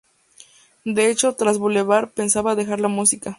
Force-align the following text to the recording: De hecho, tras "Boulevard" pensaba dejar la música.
De 0.83 1.11
hecho, 1.11 1.33
tras 1.35 1.59
"Boulevard" 1.59 2.09
pensaba 2.09 2.55
dejar 2.55 2.79
la 2.79 2.87
música. 2.87 3.29